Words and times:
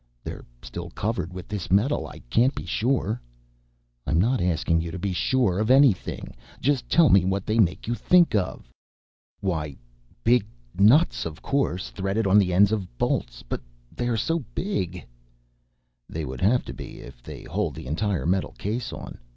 "They're 0.23 0.45
still 0.63 0.89
covered 0.89 1.31
with 1.31 1.47
this 1.47 1.69
metal, 1.69 2.07
I 2.07 2.17
can't 2.31 2.55
be 2.55 2.65
sure" 2.65 3.21
"I'm 4.07 4.19
not 4.19 4.41
asking 4.41 4.81
you 4.81 4.89
to 4.89 4.97
be 4.97 5.13
sure 5.13 5.59
of 5.59 5.69
anything 5.69 6.33
just 6.59 6.89
tell 6.89 7.09
me 7.09 7.23
what 7.23 7.45
they 7.45 7.59
make 7.59 7.85
you 7.85 7.93
think 7.93 8.33
of." 8.33 8.67
"Why... 9.41 9.77
big 10.23 10.47
nuts 10.73 11.23
of 11.27 11.43
course. 11.43 11.91
Threaded 11.91 12.25
on 12.25 12.39
the 12.39 12.51
ends 12.51 12.71
of 12.71 12.97
bolts. 12.97 13.43
But 13.47 13.61
they 13.95 14.07
are 14.07 14.17
so 14.17 14.39
big" 14.55 15.05
"They 16.09 16.25
would 16.25 16.41
have 16.41 16.65
to 16.65 16.73
be 16.73 16.97
if 17.01 17.21
they 17.21 17.43
hold 17.43 17.75
the 17.75 17.85
entire 17.85 18.25
metal 18.25 18.53
case 18.53 18.91
on. 18.91 19.19